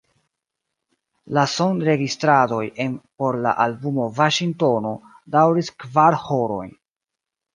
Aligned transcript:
La 1.37 1.41
sonregistradoj 1.55 2.61
en 2.87 2.95
por 3.23 3.37
la 3.45 3.51
albumo 3.65 4.07
Vaŝingtono 4.21 4.93
daŭris 5.37 5.69
kvar 5.85 6.17
horojn. 6.25 6.73